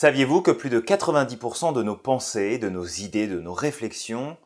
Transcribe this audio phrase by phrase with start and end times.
[0.00, 4.38] Saviez-vous que plus de 90% de nos pensées, de nos idées, de nos réflexions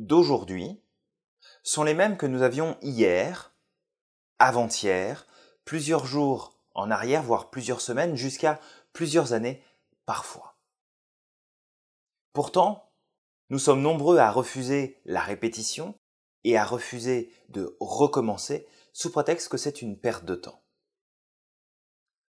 [0.00, 0.82] d'aujourd'hui
[1.62, 3.54] sont les mêmes que nous avions hier,
[4.40, 5.28] avant-hier,
[5.64, 8.58] plusieurs jours en arrière, voire plusieurs semaines, jusqu'à
[8.92, 9.62] plusieurs années
[10.06, 10.58] parfois?
[12.32, 12.90] Pourtant,
[13.48, 15.94] nous sommes nombreux à refuser la répétition
[16.42, 20.64] et à refuser de recommencer sous prétexte que c'est une perte de temps.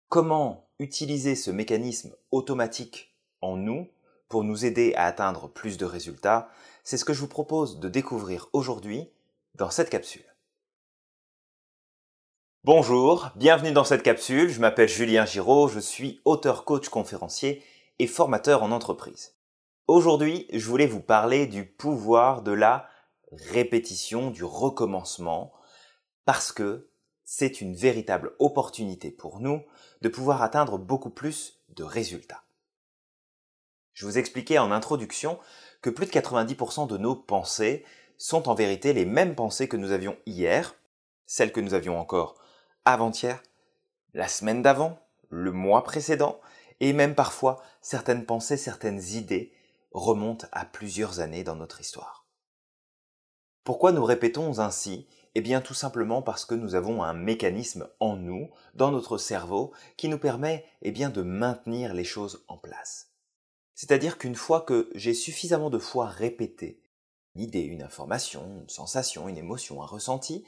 [0.09, 3.89] Comment utiliser ce mécanisme automatique en nous
[4.29, 6.49] pour nous aider à atteindre plus de résultats
[6.83, 9.09] C'est ce que je vous propose de découvrir aujourd'hui
[9.55, 10.25] dans cette capsule.
[12.65, 14.49] Bonjour, bienvenue dans cette capsule.
[14.49, 17.63] Je m'appelle Julien Giraud, je suis auteur, coach, conférencier
[17.99, 19.35] et formateur en entreprise.
[19.87, 22.89] Aujourd'hui, je voulais vous parler du pouvoir de la
[23.33, 25.53] répétition, du recommencement,
[26.25, 26.89] parce que
[27.25, 29.63] c'est une véritable opportunité pour nous
[30.03, 32.45] de pouvoir atteindre beaucoup plus de résultats.
[33.93, 35.39] Je vous expliquais en introduction
[35.81, 37.85] que plus de 90% de nos pensées
[38.19, 40.75] sont en vérité les mêmes pensées que nous avions hier,
[41.27, 42.37] celles que nous avions encore
[42.85, 43.43] avant-hier,
[44.13, 46.41] la semaine d'avant, le mois précédent,
[46.81, 49.53] et même parfois certaines pensées, certaines idées
[49.93, 52.27] remontent à plusieurs années dans notre histoire.
[53.63, 58.17] Pourquoi nous répétons ainsi eh bien tout simplement parce que nous avons un mécanisme en
[58.17, 63.11] nous, dans notre cerveau, qui nous permet eh bien de maintenir les choses en place.
[63.75, 66.81] C'est-à-dire qu'une fois que j'ai suffisamment de fois répété
[67.35, 70.45] une idée, une information, une sensation, une émotion, un ressenti,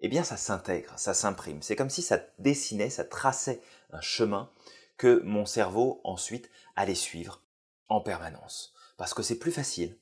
[0.00, 1.62] eh bien ça s'intègre, ça s'imprime.
[1.62, 4.50] C'est comme si ça dessinait, ça traçait un chemin
[4.96, 7.42] que mon cerveau ensuite allait suivre
[7.88, 8.72] en permanence.
[8.96, 9.98] Parce que c'est plus facile,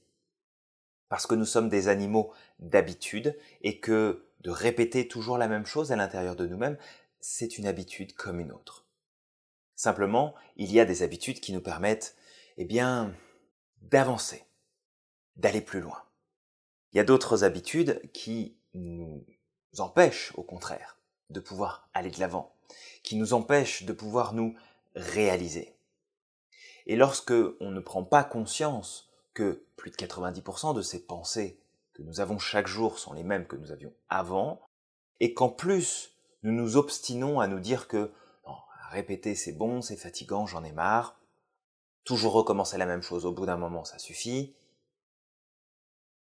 [1.09, 5.93] parce que nous sommes des animaux d'habitude et que de répéter toujours la même chose
[5.93, 6.79] à l'intérieur de nous-mêmes,
[7.21, 8.87] c'est une habitude comme une autre.
[9.77, 12.17] Simplement, il y a des habitudes qui nous permettent,
[12.59, 13.15] eh bien,
[13.83, 14.45] d'avancer,
[15.37, 16.03] d'aller plus loin.
[16.93, 19.25] Il y a d'autres habitudes qui nous
[19.79, 20.99] empêchent, au contraire,
[21.31, 22.55] de pouvoir aller de l'avant,
[23.03, 24.55] qui nous empêchent de pouvoir nous
[24.95, 25.75] réaliser.
[26.87, 31.61] Et lorsque on ne prend pas conscience que plus de 90% de ces pensées
[31.93, 34.61] que nous avons chaque jour sont les mêmes que nous avions avant,
[35.21, 36.13] et qu'en plus
[36.43, 38.13] nous nous obstinons à nous dire que
[38.91, 41.21] répéter c'est bon, c'est fatigant, j'en ai marre,
[42.05, 44.55] toujours recommencer la même chose au bout d'un moment ça suffit.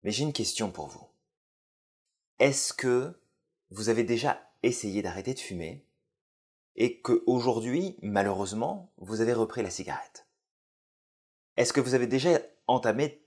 [0.03, 1.06] Mais j'ai une question pour vous.
[2.38, 3.21] Est-ce que
[3.71, 5.84] vous avez déjà essayé d'arrêter de fumer
[6.77, 10.27] et que aujourd'hui, malheureusement, vous avez repris la cigarette?
[11.56, 12.41] Est-ce que vous avez déjà
[12.71, 13.27] entamé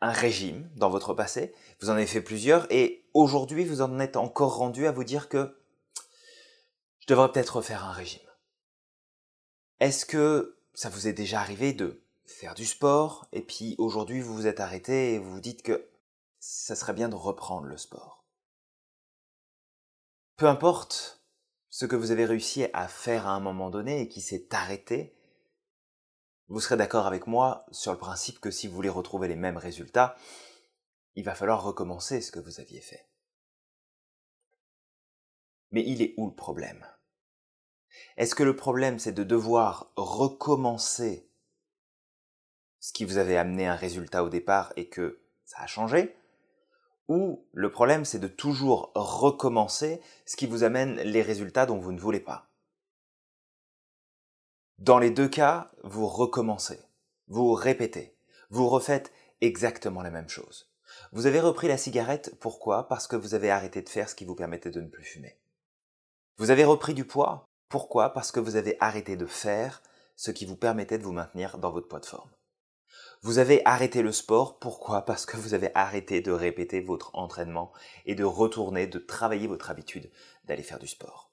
[0.00, 4.16] un régime dans votre passé, vous en avez fait plusieurs, et aujourd'hui vous en êtes
[4.16, 5.60] encore rendu à vous dire que
[7.00, 8.28] je devrais peut-être refaire un régime.
[9.80, 14.34] Est-ce que ça vous est déjà arrivé de faire du sport, et puis aujourd'hui vous
[14.34, 15.88] vous êtes arrêté et vous vous dites que
[16.38, 18.24] ça serait bien de reprendre le sport?
[20.36, 21.24] Peu importe
[21.70, 25.17] ce que vous avez réussi à faire à un moment donné et qui s'est arrêté,
[26.48, 29.58] vous serez d'accord avec moi sur le principe que si vous voulez retrouver les mêmes
[29.58, 30.16] résultats,
[31.14, 33.08] il va falloir recommencer ce que vous aviez fait.
[35.70, 36.86] Mais il est où le problème?
[38.16, 41.30] Est-ce que le problème c'est de devoir recommencer
[42.80, 46.16] ce qui vous avait amené un résultat au départ et que ça a changé?
[47.08, 51.92] Ou le problème c'est de toujours recommencer ce qui vous amène les résultats dont vous
[51.92, 52.47] ne voulez pas?
[54.78, 56.78] Dans les deux cas, vous recommencez,
[57.26, 58.16] vous répétez,
[58.50, 60.70] vous refaites exactement la même chose.
[61.10, 62.86] Vous avez repris la cigarette, pourquoi?
[62.86, 65.36] Parce que vous avez arrêté de faire ce qui vous permettait de ne plus fumer.
[66.36, 68.12] Vous avez repris du poids, pourquoi?
[68.12, 69.82] Parce que vous avez arrêté de faire
[70.14, 72.30] ce qui vous permettait de vous maintenir dans votre poids de forme.
[73.22, 75.02] Vous avez arrêté le sport, pourquoi?
[75.02, 77.72] Parce que vous avez arrêté de répéter votre entraînement
[78.06, 80.08] et de retourner, de travailler votre habitude
[80.44, 81.32] d'aller faire du sport.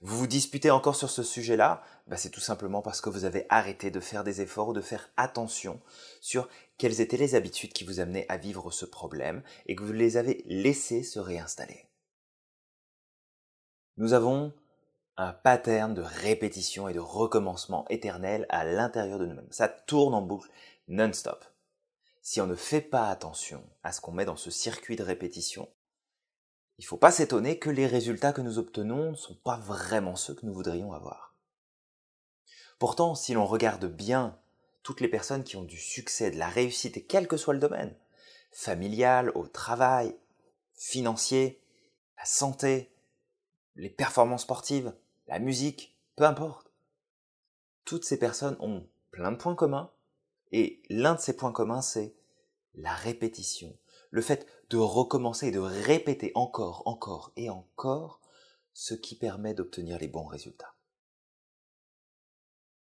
[0.00, 1.82] Vous vous disputez encore sur ce sujet-là?
[2.06, 4.82] Bah, C'est tout simplement parce que vous avez arrêté de faire des efforts ou de
[4.82, 5.80] faire attention
[6.20, 9.92] sur quelles étaient les habitudes qui vous amenaient à vivre ce problème et que vous
[9.92, 11.88] les avez laissées se réinstaller.
[13.96, 14.52] Nous avons
[15.16, 19.50] un pattern de répétition et de recommencement éternel à l'intérieur de nous-mêmes.
[19.50, 20.50] Ça tourne en boucle
[20.88, 21.44] non-stop.
[22.20, 25.68] Si on ne fait pas attention à ce qu'on met dans ce circuit de répétition,
[26.78, 30.16] il ne faut pas s'étonner que les résultats que nous obtenons ne sont pas vraiment
[30.16, 31.34] ceux que nous voudrions avoir.
[32.78, 34.38] Pourtant, si l'on regarde bien
[34.82, 37.96] toutes les personnes qui ont du succès, de la réussite, quel que soit le domaine,
[38.52, 40.14] familial, au travail,
[40.74, 41.60] financier,
[42.18, 42.92] la santé,
[43.74, 44.94] les performances sportives,
[45.26, 46.70] la musique, peu importe,
[47.84, 49.90] toutes ces personnes ont plein de points communs.
[50.52, 52.14] Et l'un de ces points communs, c'est
[52.74, 53.76] la répétition.
[54.10, 58.20] Le fait de recommencer et de répéter encore, encore et encore
[58.72, 60.74] ce qui permet d'obtenir les bons résultats.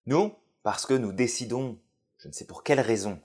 [0.06, 0.34] Nous,
[0.64, 1.80] parce que nous décidons,
[2.18, 3.20] je ne sais pour quelle raison,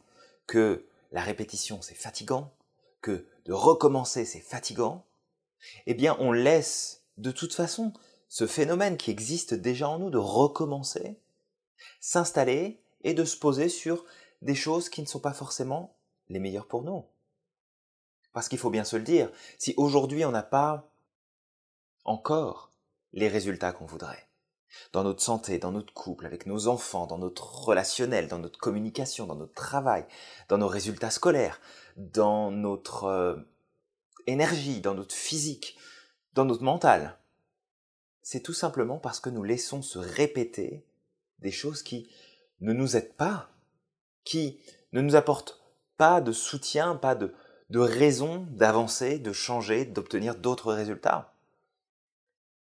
[0.46, 2.52] que la répétition c'est fatigant,
[3.00, 5.06] que de recommencer c'est fatigant,
[5.86, 7.92] eh bien on laisse de toute façon
[8.28, 11.18] ce phénomène qui existe déjà en nous de recommencer,
[12.00, 14.04] s'installer et de se poser sur
[14.42, 15.96] des choses qui ne sont pas forcément
[16.28, 17.04] les meilleures pour nous.
[18.36, 20.92] Parce qu'il faut bien se le dire, si aujourd'hui on n'a pas
[22.04, 22.70] encore
[23.14, 24.28] les résultats qu'on voudrait,
[24.92, 29.26] dans notre santé, dans notre couple, avec nos enfants, dans notre relationnel, dans notre communication,
[29.26, 30.04] dans notre travail,
[30.50, 31.62] dans nos résultats scolaires,
[31.96, 33.36] dans notre euh,
[34.26, 35.78] énergie, dans notre physique,
[36.34, 37.18] dans notre mental,
[38.20, 40.84] c'est tout simplement parce que nous laissons se répéter
[41.38, 42.10] des choses qui
[42.60, 43.48] ne nous aident pas,
[44.24, 44.60] qui
[44.92, 45.58] ne nous apportent
[45.96, 47.32] pas de soutien, pas de,
[47.70, 51.34] de raison d'avancer, de changer, d'obtenir d'autres résultats.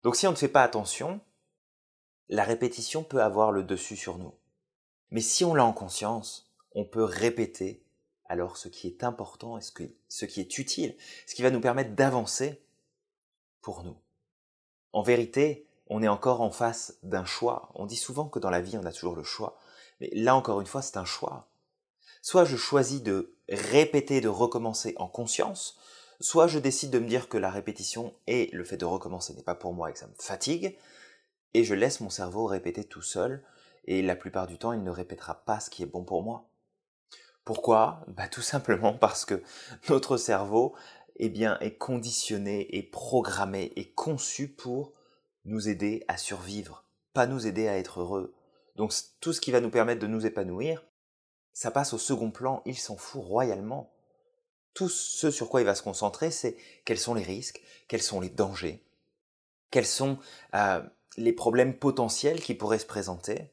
[0.03, 1.21] Donc si on ne fait pas attention,
[2.29, 4.35] la répétition peut avoir le dessus sur nous.
[5.11, 7.83] Mais si on l'a en conscience, on peut répéter
[8.29, 9.73] alors ce qui est important et ce
[10.09, 10.97] ce qui est utile,
[11.27, 12.61] ce qui va nous permettre d'avancer
[13.61, 13.97] pour nous.
[14.93, 17.71] En vérité, on est encore en face d'un choix.
[17.75, 19.59] On dit souvent que dans la vie, on a toujours le choix.
[20.01, 21.49] Mais là, encore une fois, c'est un choix.
[22.23, 25.79] Soit je choisis de répéter, de recommencer en conscience,
[26.21, 29.43] soit je décide de me dire que la répétition et le fait de recommencer n'est
[29.43, 30.77] pas pour moi et que ça me fatigue,
[31.55, 33.43] et je laisse mon cerveau répéter tout seul,
[33.87, 36.49] et la plupart du temps, il ne répétera pas ce qui est bon pour moi.
[37.45, 38.05] Pourquoi?
[38.09, 39.43] Bah, Tout simplement parce que
[39.89, 40.75] notre cerveau
[41.19, 44.93] eh bien, est conditionné, est programmé, est conçu pour
[45.45, 46.85] nous aider à survivre,
[47.15, 48.35] pas nous aider à être heureux.
[48.75, 50.85] Donc tout ce qui va nous permettre de nous épanouir,
[51.57, 53.91] ça passe au second plan, il s'en fout royalement.
[54.75, 56.55] Tout ce sur quoi il va se concentrer, c'est
[56.85, 58.85] quels sont les risques, quels sont les dangers,
[59.71, 60.19] quels sont
[60.53, 60.83] euh,
[61.17, 63.51] les problèmes potentiels qui pourraient se présenter.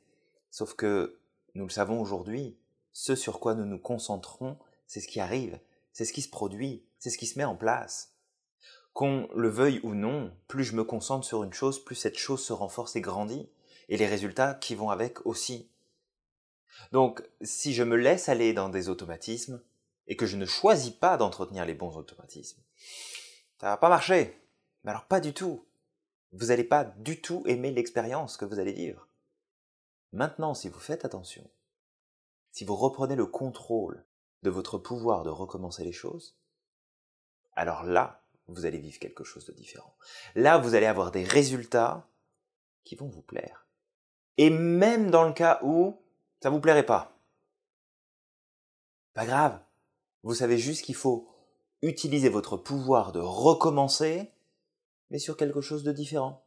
[0.51, 1.17] Sauf que,
[1.55, 2.57] nous le savons aujourd'hui,
[2.91, 5.57] ce sur quoi nous nous concentrons, c'est ce qui arrive,
[5.93, 8.15] c'est ce qui se produit, c'est ce qui se met en place.
[8.91, 12.43] Qu'on le veuille ou non, plus je me concentre sur une chose, plus cette chose
[12.43, 13.49] se renforce et grandit,
[13.87, 15.69] et les résultats qui vont avec aussi.
[16.91, 19.61] Donc, si je me laisse aller dans des automatismes,
[20.07, 22.61] et que je ne choisis pas d'entretenir les bons automatismes,
[23.59, 24.37] ça va pas marcher.
[24.83, 25.65] Mais alors pas du tout.
[26.31, 29.07] Vous n'allez pas du tout aimer l'expérience que vous allez vivre.
[30.11, 31.49] Maintenant, si vous faites attention,
[32.51, 34.03] si vous reprenez le contrôle
[34.43, 36.37] de votre pouvoir de recommencer les choses,
[37.55, 39.95] alors là, vous allez vivre quelque chose de différent.
[40.35, 42.07] Là, vous allez avoir des résultats
[42.83, 43.67] qui vont vous plaire.
[44.37, 46.02] Et même dans le cas où
[46.43, 47.17] ça vous plairait pas?
[49.13, 49.61] Pas grave.
[50.23, 51.25] Vous savez juste qu'il faut
[51.81, 54.29] utiliser votre pouvoir de recommencer,
[55.09, 56.43] mais sur quelque chose de différent.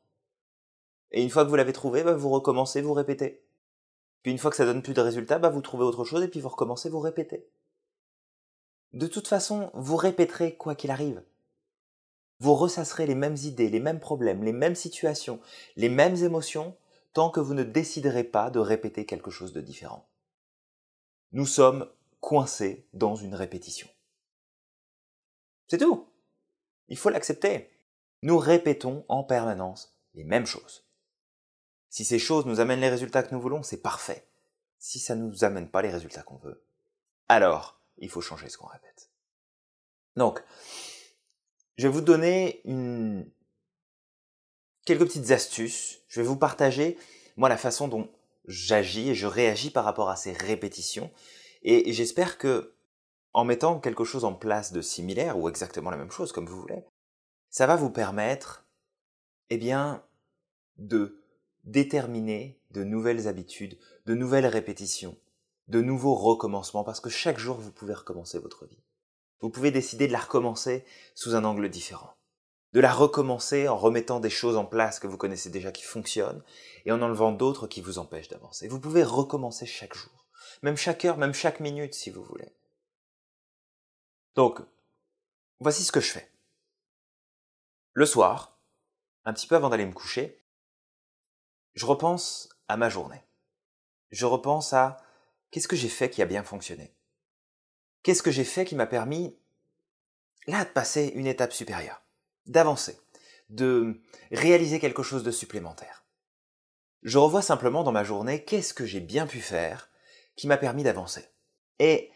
[1.12, 3.42] Et une fois que vous l'avez trouvé, bah, vous recommencez, vous répétez.
[4.22, 6.28] Puis une fois que ça donne plus de résultats, bah, vous trouvez autre chose et
[6.28, 7.48] puis vous recommencez, vous répétez.
[8.92, 11.22] De toute façon, vous répéterez quoi qu'il arrive.
[12.40, 15.40] Vous ressasserez les mêmes idées, les mêmes problèmes, les mêmes situations,
[15.74, 16.76] les mêmes émotions,
[17.16, 20.06] tant que vous ne déciderez pas de répéter quelque chose de différent.
[21.32, 23.88] Nous sommes coincés dans une répétition.
[25.66, 26.10] C'est tout.
[26.88, 27.70] Il faut l'accepter.
[28.20, 30.84] Nous répétons en permanence les mêmes choses.
[31.88, 34.28] Si ces choses nous amènent les résultats que nous voulons, c'est parfait.
[34.78, 36.66] Si ça ne nous amène pas les résultats qu'on veut,
[37.30, 39.10] alors il faut changer ce qu'on répète.
[40.16, 40.44] Donc,
[41.78, 43.32] je vais vous donner une...
[44.86, 46.00] quelques petites astuces.
[46.08, 46.96] Je vais vous partager,
[47.36, 48.08] moi, la façon dont
[48.46, 51.10] j'agis et je réagis par rapport à ces répétitions.
[51.62, 52.72] Et j'espère que,
[53.34, 56.60] en mettant quelque chose en place de similaire, ou exactement la même chose, comme vous
[56.60, 56.84] voulez,
[57.50, 58.64] ça va vous permettre,
[59.50, 60.02] eh bien,
[60.78, 61.20] de
[61.64, 65.18] déterminer de nouvelles habitudes, de nouvelles répétitions,
[65.68, 68.82] de nouveaux recommencements, parce que chaque jour, vous pouvez recommencer votre vie.
[69.40, 72.15] Vous pouvez décider de la recommencer sous un angle différent.
[72.76, 76.42] De la recommencer en remettant des choses en place que vous connaissez déjà qui fonctionnent
[76.84, 78.68] et en enlevant d'autres qui vous empêchent d'avancer.
[78.68, 80.26] Vous pouvez recommencer chaque jour.
[80.60, 82.54] Même chaque heure, même chaque minute si vous voulez.
[84.34, 84.60] Donc,
[85.58, 86.30] voici ce que je fais.
[87.94, 88.58] Le soir,
[89.24, 90.44] un petit peu avant d'aller me coucher,
[91.72, 93.24] je repense à ma journée.
[94.10, 94.98] Je repense à
[95.50, 96.94] Qu'est-ce que j'ai fait qui a bien fonctionné
[98.02, 99.34] Qu'est-ce que j'ai fait qui m'a permis,
[100.46, 102.02] là, de passer une étape supérieure,
[102.46, 102.98] d'avancer,
[103.50, 104.00] de
[104.30, 106.04] réaliser quelque chose de supplémentaire
[107.02, 109.88] Je revois simplement dans ma journée qu'est-ce que j'ai bien pu faire
[110.36, 111.28] qui m'a permis d'avancer.
[111.78, 112.10] Et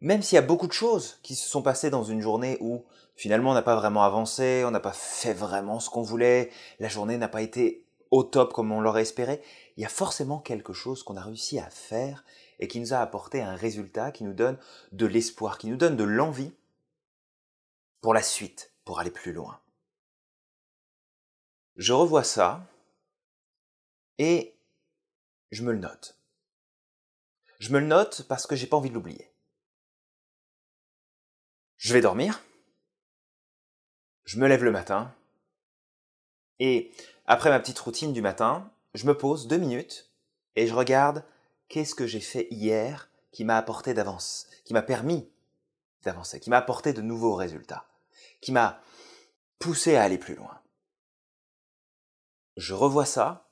[0.00, 2.84] même s'il y a beaucoup de choses qui se sont passées dans une journée où
[3.16, 6.88] finalement on n'a pas vraiment avancé, on n'a pas fait vraiment ce qu'on voulait, la
[6.88, 9.42] journée n'a pas été au top comme on l'aurait espéré,
[9.76, 12.24] il y a forcément quelque chose qu'on a réussi à faire
[12.60, 14.58] et qui nous a apporté un résultat qui nous donne
[14.92, 16.52] de l'espoir, qui nous donne de l'envie
[18.00, 19.58] pour la suite, pour aller plus loin.
[21.76, 22.64] Je revois ça
[24.18, 24.56] et
[25.50, 26.16] je me le note.
[27.58, 29.32] Je me le note parce que j'ai pas envie de l'oublier.
[31.76, 32.42] Je vais dormir.
[34.24, 35.12] Je me lève le matin.
[36.60, 36.92] Et
[37.26, 40.10] après ma petite routine du matin, je me pose deux minutes
[40.54, 41.24] et je regarde
[41.68, 45.28] qu'est-ce que j'ai fait hier qui m'a apporté d'avance, qui m'a permis
[46.02, 47.88] d'avancer, qui m'a apporté de nouveaux résultats,
[48.40, 48.80] qui m'a
[49.58, 50.60] poussé à aller plus loin
[52.56, 53.48] je revois ça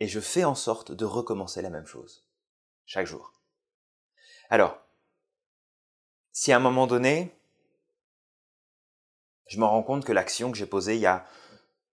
[0.00, 2.24] et je fais en sorte de recommencer la même chose
[2.84, 3.32] chaque jour.
[4.48, 4.78] Alors,
[6.32, 7.34] si à un moment donné,
[9.48, 11.26] je me rends compte que l'action que j'ai posée il y a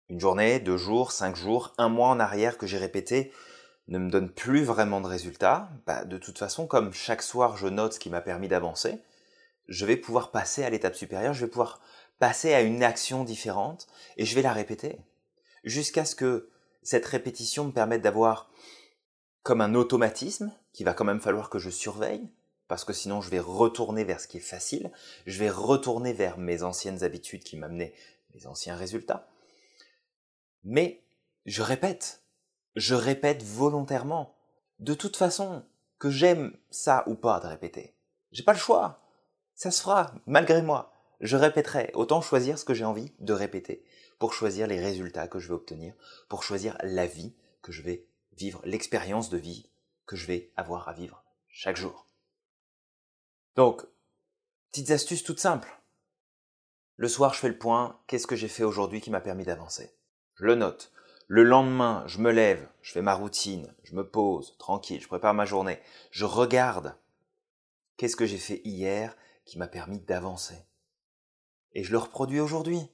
[0.10, 3.34] une journée, deux jours, cinq jours, un mois en arrière que j'ai répété
[3.90, 7.68] ne me donne plus vraiment de résultats, bah, de toute façon, comme chaque soir je
[7.68, 9.00] note ce qui m'a permis d'avancer,
[9.68, 11.82] je vais pouvoir passer à l'étape supérieure, je vais pouvoir
[12.20, 14.98] passer à une action différente et je vais la répéter
[15.68, 16.50] jusqu'à ce que
[16.82, 18.50] cette répétition me permette d'avoir
[19.44, 22.30] comme un automatisme qu'il va quand même falloir que je surveille,
[22.68, 24.92] parce que sinon je vais retourner vers ce qui est facile,
[25.26, 27.94] je vais retourner vers mes anciennes habitudes qui m'amenaient
[28.34, 29.28] mes anciens résultats.
[30.64, 31.04] Mais
[31.46, 32.24] je répète,
[32.76, 34.36] je répète volontairement.
[34.80, 35.64] De toute façon,
[35.98, 37.96] que j'aime ça ou pas de répéter,
[38.32, 39.02] j'ai pas le choix.
[39.56, 40.94] Ça se fera, malgré moi.
[41.20, 43.84] Je répéterai, autant choisir ce que j'ai envie de répéter
[44.20, 45.94] pour choisir les résultats que je vais obtenir,
[46.30, 49.70] pour choisir la vie que je vais vivre, l'expérience de vie
[50.06, 52.08] que je vais avoir à vivre chaque jour.
[53.56, 53.86] Donc,
[54.72, 55.82] petites astuces toutes simples.
[56.96, 59.96] Le soir, je fais le point, qu'est-ce que j'ai fait aujourd'hui qui m'a permis d'avancer?
[60.36, 60.92] Je le note.
[61.28, 65.34] Le lendemain, je me lève, je fais ma routine, je me pose, tranquille, je prépare
[65.34, 66.96] ma journée, je regarde
[67.98, 70.66] qu'est-ce que j'ai fait hier qui m'a permis d'avancer.
[71.74, 72.88] Et je le reproduis aujourd'hui.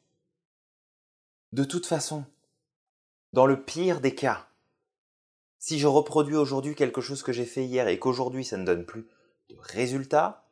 [1.54, 2.26] De toute façon,
[3.32, 4.50] dans le pire des cas,
[5.60, 8.88] si je reproduis aujourd'hui quelque chose que j'ai fait hier et qu'aujourd'hui ça ne donne
[8.88, 9.08] plus
[9.50, 10.50] de résultat,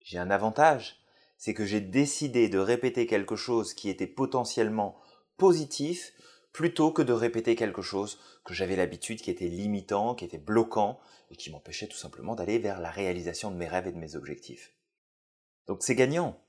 [0.00, 1.02] j'ai un avantage,
[1.36, 4.96] c'est que j'ai décidé de répéter quelque chose qui était potentiellement
[5.36, 6.14] positif
[6.54, 10.98] plutôt que de répéter quelque chose que j'avais l'habitude, qui était limitant, qui était bloquant
[11.30, 14.16] et qui m'empêchait tout simplement d'aller vers la réalisation de mes rêves et de mes
[14.16, 14.72] objectifs.
[15.66, 16.42] Donc c'est gagnant.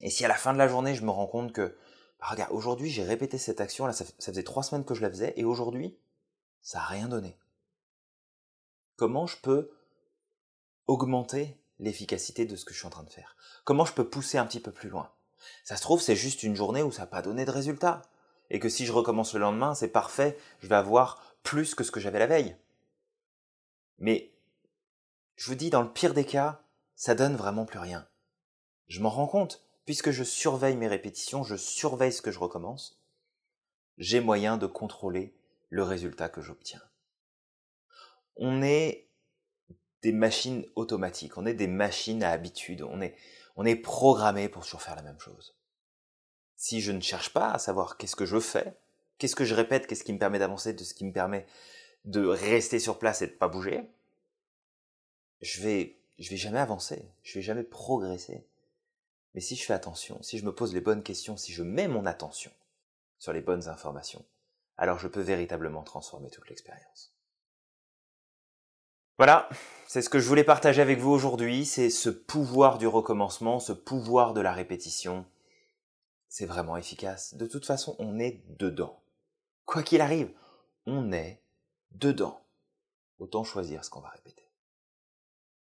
[0.00, 1.74] Et si à la fin de la journée je me rends compte que
[2.30, 5.44] regarde, aujourd'hui j'ai répété cette action, ça, faisait trois semaines que je la faisais, et
[5.44, 5.96] aujourd'hui,
[6.62, 7.38] ça n'a rien donné.
[8.96, 9.70] Comment je peux
[10.86, 13.36] augmenter l'efficacité de ce que je suis en train de faire?
[13.64, 15.12] Comment je peux pousser un petit peu plus loin?
[15.64, 18.02] Ça se trouve, c'est juste une journée où ça n'a pas donné de résultat.
[18.50, 21.90] Et que si je recommence le lendemain, c'est parfait, je vais avoir plus que ce
[21.90, 22.56] que j'avais la veille.
[23.98, 24.32] Mais,
[25.36, 26.62] je vous dis, dans le pire des cas,
[26.94, 28.06] ça donne vraiment plus rien.
[28.86, 33.00] Je m'en rends compte puisque je surveille mes répétitions, je surveille ce que je recommence,
[33.98, 35.34] j'ai moyen de contrôler
[35.70, 36.82] le résultat que j'obtiens.
[38.36, 39.08] On est
[40.02, 43.16] des machines automatiques, on est des machines à habitude, on est,
[43.56, 45.56] on est programmé pour toujours faire la même chose.
[46.56, 48.76] Si je ne cherche pas à savoir qu'est-ce que je fais,
[49.18, 51.46] qu'est-ce que je répète, qu'est-ce qui me permet d'avancer, de ce qui me permet
[52.04, 53.88] de rester sur place et de pas bouger,
[55.40, 58.46] je vais, je vais jamais avancer, je vais jamais progresser.
[59.34, 61.88] Mais si je fais attention, si je me pose les bonnes questions, si je mets
[61.88, 62.52] mon attention
[63.18, 64.24] sur les bonnes informations,
[64.76, 67.12] alors je peux véritablement transformer toute l'expérience.
[69.16, 69.48] Voilà,
[69.86, 73.72] c'est ce que je voulais partager avec vous aujourd'hui, c'est ce pouvoir du recommencement, ce
[73.72, 75.24] pouvoir de la répétition.
[76.28, 77.34] C'est vraiment efficace.
[77.34, 79.00] De toute façon, on est dedans.
[79.66, 80.32] Quoi qu'il arrive,
[80.86, 81.40] on est
[81.92, 82.40] dedans.
[83.20, 84.48] Autant choisir ce qu'on va répéter.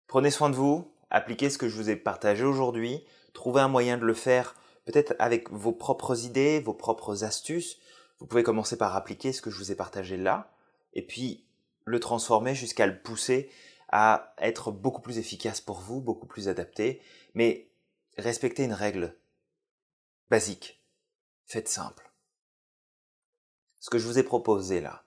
[0.06, 3.98] Prenez soin de vous, appliquez ce que je vous ai partagé aujourd'hui, trouvez un moyen
[3.98, 7.78] de le faire peut-être avec vos propres idées, vos propres astuces.
[8.18, 10.52] Vous pouvez commencer par appliquer ce que je vous ai partagé là,
[10.92, 11.44] et puis
[11.84, 13.50] le transformer jusqu'à le pousser
[13.88, 17.02] à être beaucoup plus efficace pour vous, beaucoup plus adapté,
[17.34, 17.68] mais
[18.16, 19.16] respectez une règle
[20.30, 20.82] basique.
[21.46, 22.10] Faites simple.
[23.80, 25.04] Ce que je vous ai proposé là,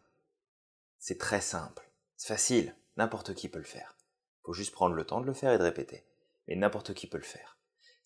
[0.99, 1.89] c'est très simple.
[2.17, 2.75] C'est facile.
[2.97, 3.95] N'importe qui peut le faire.
[3.97, 6.05] Il faut juste prendre le temps de le faire et de répéter.
[6.47, 7.54] Mais n'importe qui peut le faire.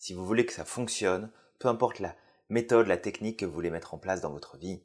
[0.00, 2.16] Si vous voulez que ça fonctionne, peu importe la
[2.48, 4.82] méthode, la technique que vous voulez mettre en place dans votre vie,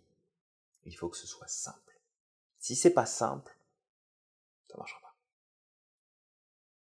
[0.83, 2.01] il faut que ce soit simple.
[2.59, 3.57] Si c'est pas simple,
[4.69, 5.15] ça marchera pas.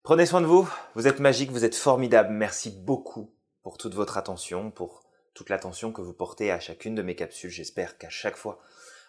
[0.04, 2.32] Prenez soin de vous, vous êtes magique, vous êtes formidable.
[2.32, 5.02] Merci beaucoup pour toute votre attention, pour
[5.34, 7.50] toute l'attention que vous portez à chacune de mes capsules.
[7.50, 8.60] J'espère qu'à chaque fois,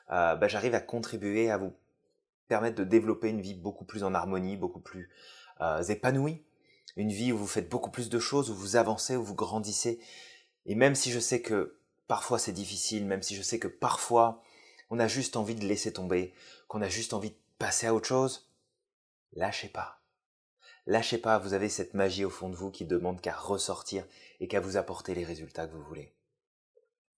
[0.09, 1.75] euh, bah, j'arrive à contribuer à vous
[2.47, 5.11] permettre de développer une vie beaucoup plus en harmonie, beaucoup plus
[5.61, 6.43] euh, épanouie.
[6.95, 9.99] Une vie où vous faites beaucoup plus de choses, où vous avancez, où vous grandissez.
[10.65, 14.43] Et même si je sais que parfois c'est difficile, même si je sais que parfois
[14.89, 16.33] on a juste envie de laisser tomber,
[16.67, 18.49] qu'on a juste envie de passer à autre chose,
[19.33, 20.01] lâchez pas
[20.87, 24.03] Lâchez pas, vous avez cette magie au fond de vous qui demande qu'à ressortir
[24.39, 26.11] et qu'à vous apporter les résultats que vous voulez.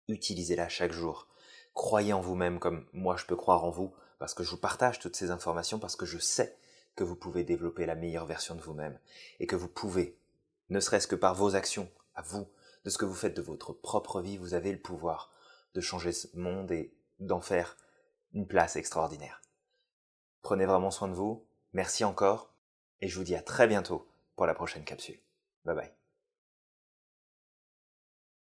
[0.09, 1.27] Utilisez-la chaque jour.
[1.73, 4.99] Croyez en vous-même comme moi je peux croire en vous, parce que je vous partage
[4.99, 6.57] toutes ces informations, parce que je sais
[6.95, 8.99] que vous pouvez développer la meilleure version de vous-même,
[9.39, 10.17] et que vous pouvez,
[10.69, 12.47] ne serait-ce que par vos actions, à vous,
[12.85, 15.31] de ce que vous faites de votre propre vie, vous avez le pouvoir
[15.73, 17.77] de changer ce monde et d'en faire
[18.33, 19.41] une place extraordinaire.
[20.41, 22.53] Prenez vraiment soin de vous, merci encore,
[23.01, 25.19] et je vous dis à très bientôt pour la prochaine capsule.
[25.65, 26.02] Bye bye.